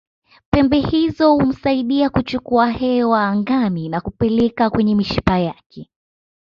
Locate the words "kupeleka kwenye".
4.01-4.95